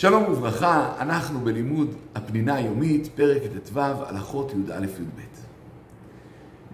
שלום 0.00 0.24
וברכה, 0.24 0.92
אנחנו 1.00 1.40
בלימוד 1.40 1.94
הפנינה 2.14 2.54
היומית, 2.54 3.08
פרק 3.14 3.42
ט"ו, 3.64 3.80
הלכות 3.80 4.52
י"א-י"ב. 4.52 5.20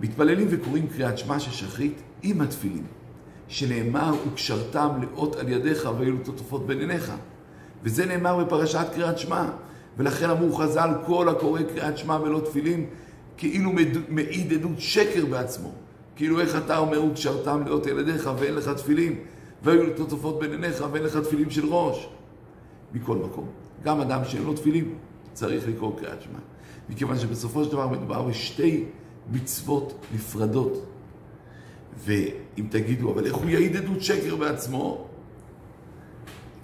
מתפללים 0.01 0.47
וקוראים 0.51 0.87
קריאת 0.87 1.19
שמע 1.19 1.39
של 1.39 1.51
שחרית 1.51 2.03
עם 2.23 2.41
התפילין, 2.41 2.85
שנאמר 3.49 4.15
וקשרתם 4.29 4.89
לאות 5.03 5.37
על 5.37 5.49
ידיך 5.49 5.89
ואילו 5.99 6.17
תוטפות 6.25 6.67
בין 6.67 6.79
עיניך. 6.79 7.13
וזה 7.83 8.07
נאמר 8.07 8.45
בפרשת 8.45 8.87
קריאת 8.95 9.19
שמע, 9.19 9.45
ולכן 9.99 10.31
אמרו 10.31 10.53
חז"ל, 10.53 10.91
כל 11.07 11.29
הקורא 11.29 11.63
קריאת 11.63 11.99
שמע 11.99 12.19
ולא 12.23 12.41
תפילין, 12.41 12.87
כאילו 13.37 13.73
מעיד 14.09 14.53
עדות 14.53 14.79
שקר 14.79 15.27
בעצמו. 15.27 15.73
כאילו 16.17 16.41
איך 16.41 16.57
אתה 16.57 16.79
אומר 16.79 17.05
וקשרתם 17.05 17.63
לאות 17.67 17.87
על 17.87 17.99
ידיך 17.99 18.31
ואין 18.39 18.55
לך 18.55 18.69
תפילין, 18.69 19.15
ואילו 19.63 19.97
תוטפות 19.97 20.39
בין 20.39 20.51
עיניך 20.51 20.85
ואין 20.93 21.05
לך 21.05 21.17
תפילין 21.17 21.51
של 21.51 21.67
ראש. 21.67 22.09
מכל 22.95 23.17
מקום. 23.17 23.47
גם 23.85 24.01
אדם 24.01 24.25
שאין 24.25 24.43
לו 24.43 24.55
תפילין 24.55 24.95
צריך 25.33 25.69
לקרוא 25.69 25.99
קריאת 25.99 26.23
שמע. 26.23 26.39
מכיוון 26.89 27.19
שבסופו 27.19 27.65
של 27.65 27.73
דבר 27.73 27.89
מדובר 27.89 28.23
בשתי 28.23 28.85
מצוות 29.33 29.95
נפרדות. 30.15 30.87
ואם 31.99 32.67
תגידו, 32.71 33.13
אבל 33.13 33.27
איך 33.27 33.35
הוא 33.35 33.51
יעיד 33.51 33.77
עדות 33.77 34.03
שקר 34.03 34.37
בעצמו? 34.37 35.07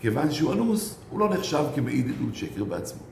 כיוון 0.01 0.30
שהוא 0.30 0.53
אנוס, 0.53 0.98
הוא 1.11 1.20
לא 1.20 1.30
נחשב 1.30 1.65
כמעיד 1.75 2.06
עדות 2.09 2.34
שקר 2.34 2.65
בעצמו. 2.65 3.03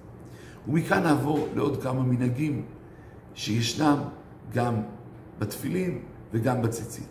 ומכאן 0.69 1.03
נעבור 1.03 1.49
לעוד 1.55 1.83
כמה 1.83 2.03
מנהגים 2.03 2.63
שישנם 3.35 3.99
גם 4.55 4.75
בתפילין 5.39 5.99
וגם 6.33 6.63
בציצית. 6.63 7.09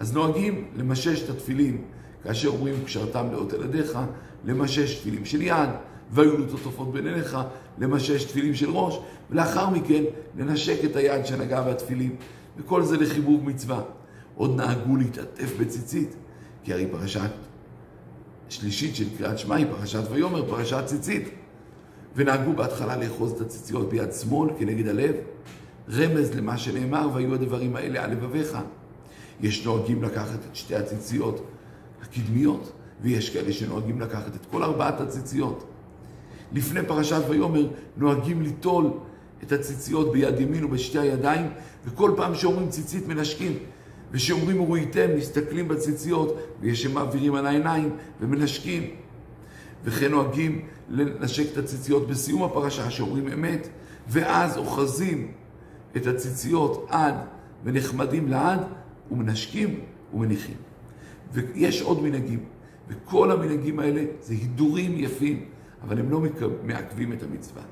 אז 0.00 0.14
נוהגים 0.14 0.70
למשש 0.76 1.22
את 1.22 1.30
התפילין 1.30 1.84
כאשר 2.26 2.48
אומרים 2.48 2.74
קשרתם 2.84 3.26
לאות 3.32 3.52
על 3.52 3.64
ידיך, 3.64 3.98
למשש 4.44 4.94
תפילים 4.94 5.24
של 5.24 5.42
יד, 5.42 5.68
והיו 6.10 6.38
לו 6.38 6.46
תותפות 6.46 6.92
בין 6.92 7.06
עיניך, 7.06 7.38
למשש 7.78 8.24
תפילים 8.24 8.54
של 8.54 8.70
ראש, 8.70 8.98
ולאחר 9.30 9.70
מכן 9.70 10.02
לנשק 10.36 10.84
את 10.84 10.96
היד 10.96 11.26
שנגע 11.26 11.62
בתפילים, 11.62 12.16
וכל 12.56 12.82
זה 12.82 12.96
לחיבוב 12.96 13.44
מצווה. 13.44 13.80
עוד 14.36 14.56
נהגו 14.56 14.96
להתעטף 14.96 15.52
בציצית, 15.60 16.14
כי 16.64 16.72
הרי 16.72 16.86
פרשת 16.86 17.30
שלישית 18.48 18.96
של 18.96 19.16
קריאת 19.18 19.38
שמע 19.38 19.56
היא 19.56 19.66
פרשת 19.70 20.02
ויאמר, 20.10 20.50
פרשת 20.50 20.82
ציצית. 20.86 21.28
ונהגו 22.16 22.52
בהתחלה 22.52 22.96
לאחוז 22.96 23.32
את 23.32 23.40
הציציות 23.40 23.88
ביד 23.88 24.12
שמאל 24.12 24.50
כנגד 24.58 24.88
הלב, 24.88 25.14
רמז 25.90 26.34
למה 26.34 26.58
שנאמר, 26.58 27.08
והיו 27.14 27.34
הדברים 27.34 27.76
האלה 27.76 28.04
על 28.04 28.10
לבביך. 28.10 28.58
יש 29.40 29.66
נוהגים 29.66 30.02
לקחת 30.02 30.38
את 30.50 30.56
שתי 30.56 30.76
הציציות 30.76 31.46
הקדמיות, 32.10 32.72
ויש 33.02 33.30
כאלה 33.30 33.52
שנוהגים 33.52 34.00
לקחת 34.00 34.34
את 34.34 34.46
כל 34.50 34.62
ארבעת 34.62 35.00
הציציות. 35.00 35.64
לפני 36.52 36.80
פרשת 36.86 37.22
ויאמר 37.28 37.68
נוהגים 37.96 38.42
ליטול 38.42 38.90
את 39.42 39.52
הציציות 39.52 40.12
ביד 40.12 40.40
ימין 40.40 40.64
ובשתי 40.64 40.98
הידיים, 40.98 41.46
וכל 41.84 42.10
פעם 42.16 42.34
שאומרים 42.34 42.68
ציצית 42.68 43.08
מנשקים, 43.08 43.58
וכשאומרים 44.12 44.60
וראיתם 44.60 45.06
מסתכלים 45.16 45.68
בציציות, 45.68 46.36
ויש 46.60 46.82
שמעבירים 46.82 47.34
על 47.34 47.46
העיניים 47.46 47.96
ומנשקים. 48.20 48.90
וכן 49.84 50.10
נוהגים 50.10 50.64
לנשק 50.88 51.52
את 51.52 51.56
הציציות 51.56 52.08
בסיום 52.08 52.42
הפרשה, 52.42 52.90
שאומרים 52.90 53.28
אמת, 53.28 53.68
ואז 54.08 54.56
אוחזים 54.56 55.32
את 55.96 56.06
הציציות 56.06 56.86
עד 56.90 57.14
ונחמדים 57.64 58.28
לעד, 58.28 58.60
ומנשקים 59.10 59.80
ומניחים. 60.14 60.56
ויש 61.32 61.82
עוד 61.82 62.02
מנהגים, 62.02 62.44
וכל 62.88 63.30
המנהגים 63.30 63.78
האלה 63.78 64.04
זה 64.20 64.34
הידורים 64.34 64.92
יפים, 64.96 65.44
אבל 65.82 65.98
הם 65.98 66.10
לא 66.10 66.20
מעכבים 66.62 67.12
את 67.12 67.22
המצווה. 67.22 67.62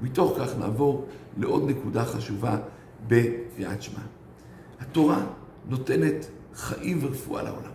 ומתוך 0.00 0.38
כך 0.38 0.58
נעבור 0.58 1.06
לעוד 1.36 1.70
נקודה 1.70 2.04
חשובה 2.04 2.56
בקריאת 3.06 3.82
שמע. 3.82 4.00
התורה 4.80 5.26
נותנת 5.68 6.26
חיים 6.54 6.98
ורפואה 7.02 7.42
לעולם. 7.42 7.70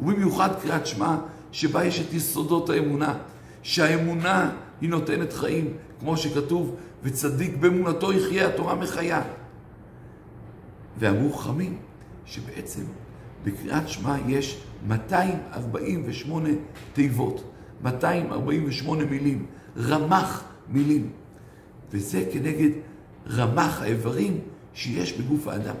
ובמיוחד 0.00 0.60
קריאת 0.62 0.86
שמע, 0.86 1.16
שבה 1.52 1.84
יש 1.84 2.00
את 2.00 2.12
יסודות 2.12 2.70
האמונה, 2.70 3.18
שהאמונה 3.62 4.50
היא 4.80 4.90
נותנת 4.90 5.32
חיים, 5.32 5.74
כמו 6.00 6.16
שכתוב, 6.16 6.76
וצדיק 7.02 7.56
באמונתו 7.56 8.12
יחיה, 8.12 8.48
התורה 8.48 8.74
מחיה. 8.74 9.22
ואמרו 10.98 11.32
חכמים, 11.32 11.78
שבעצם 12.24 12.82
בקריאת 13.44 13.88
שמע 13.88 14.16
יש 14.26 14.62
248 14.86 16.48
תיבות, 16.92 17.52
248 17.82 19.04
מילים, 19.04 19.46
רמ"ח 19.76 20.44
מילים. 20.68 21.10
וזה 21.90 22.24
כנגד 22.32 22.70
רמ"ח 23.30 23.82
האיברים 23.82 24.40
שיש 24.74 25.12
בגוף 25.12 25.48
האדם. 25.48 25.74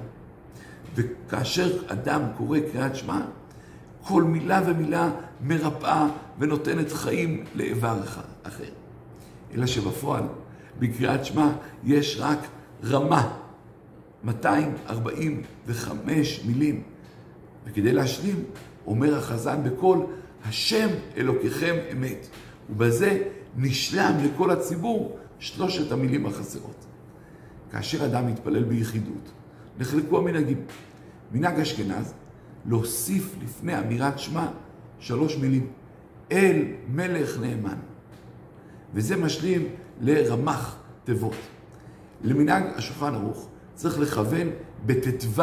וכאשר 0.94 1.82
אדם 1.86 2.22
קורא 2.36 2.58
קריאת 2.72 2.96
שמע, 2.96 3.20
כל 4.04 4.22
מילה 4.22 4.60
ומילה 4.66 5.10
מרפאה 5.40 6.08
ונותנת 6.38 6.92
חיים 6.92 7.44
לאיבר 7.54 8.00
אחר. 8.42 8.64
אלא 9.54 9.66
שבפועל, 9.66 10.22
בקריאת 10.78 11.24
שמע 11.24 11.48
יש 11.84 12.16
רק 12.20 12.38
רמה, 12.84 13.32
245 14.24 16.44
מילים. 16.46 16.82
וכדי 17.66 17.92
להשלים, 17.92 18.44
אומר 18.86 19.18
החזן 19.18 19.64
בקול, 19.64 20.06
השם 20.44 20.88
אלוקיכם 21.16 21.76
אמת. 21.92 22.26
ובזה 22.70 23.22
נשלם 23.56 24.12
לכל 24.24 24.50
הציבור 24.50 25.18
שלושת 25.38 25.92
המילים 25.92 26.26
החסרות. 26.26 26.86
כאשר 27.70 28.04
אדם 28.06 28.26
מתפלל 28.26 28.64
ביחידות, 28.64 29.30
נחלקו 29.78 30.18
המנהגים. 30.18 30.64
מנהג 31.32 31.60
אשכנז, 31.60 32.14
להוסיף 32.66 33.34
לפני 33.42 33.78
אמירת 33.78 34.18
שמע 34.18 34.46
שלוש 34.98 35.36
מילים. 35.36 35.66
אל 36.32 36.64
מלך 36.88 37.40
נאמן. 37.40 37.76
וזה 38.94 39.16
משלים 39.16 39.68
לרמ"ח 40.00 40.76
תיבות. 41.04 41.36
למנהג 42.22 42.64
השולחן 42.76 43.14
ערוך 43.14 43.48
צריך 43.74 43.98
לכוון 43.98 44.48
בט"ו 44.86 45.42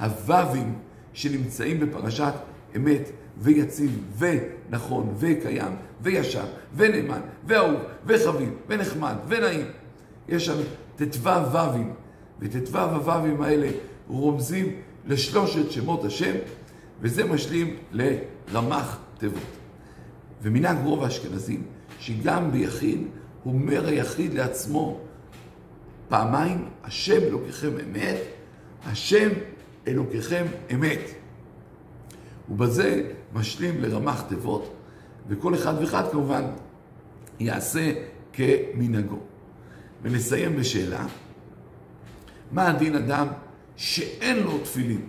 הו"ים 0.00 0.78
שנמצאים 1.14 1.80
בפרשת 1.80 2.32
אמת 2.76 3.10
ויציב 3.38 3.98
ונכון 4.18 5.14
וקיים 5.18 5.72
וישר 6.00 6.44
ונאמן 6.76 7.20
ואהוב 7.46 7.80
וחביב 8.06 8.50
ונחמד 8.68 9.14
ונעים. 9.28 9.66
יש 10.28 10.46
שם 10.46 10.56
ט"ו 10.96 11.28
ו"ים, 11.52 11.92
וט"ו 12.40 12.78
הו"ים 12.78 13.42
האלה 13.42 13.68
רומזים 14.08 14.76
לשלושת 15.06 15.70
שמות 15.70 16.04
השם, 16.04 16.34
וזה 17.00 17.24
משלים 17.24 17.76
לרמ"ח 17.92 18.98
תיבות. 19.18 19.42
ומנהג 20.42 20.76
רוב 20.84 21.04
האשכנזים, 21.04 21.62
שגם 22.00 22.50
ביחיד, 22.52 23.06
אומר 23.46 23.86
היחיד 23.86 24.34
לעצמו 24.34 25.00
פעמיים, 26.08 26.68
השם 26.84 27.22
אלוקיכם 27.22 27.70
אמת, 27.84 28.16
השם 28.86 29.28
אלוקיכם 29.88 30.44
אמת. 30.74 31.00
ובזה 32.48 33.10
משלים 33.34 33.80
לרמ"ח 33.80 34.22
תיבות, 34.22 34.74
וכל 35.28 35.54
אחד 35.54 35.74
ואחד 35.80 36.10
כמובן 36.12 36.44
יעשה 37.40 37.92
כמנהגו. 38.32 39.18
ונסיים 40.02 40.56
בשאלה, 40.56 41.06
מה 42.52 42.70
הדין 42.70 42.96
אדם 42.96 43.26
שאין 43.76 44.38
לו 44.38 44.58
תפילין? 44.58 45.08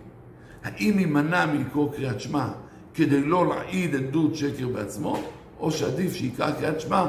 האם 0.64 1.00
יימנע 1.00 1.46
מלקרוא 1.46 1.94
קריאת 1.94 2.20
שמע 2.20 2.48
כדי 2.94 3.22
לא 3.22 3.48
להעיד 3.48 3.96
עדות 3.96 4.36
שקר 4.36 4.68
בעצמו, 4.68 5.20
או 5.60 5.72
שעדיף 5.72 6.14
שיקרא 6.14 6.52
קריאת 6.52 6.82
שמע 6.82 7.08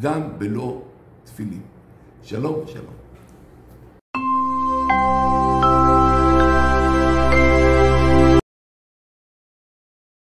גם 0.00 0.38
בלא 0.38 0.82
תפילין? 1.24 1.62
שלום, 2.22 2.64
שלום. 2.66 2.94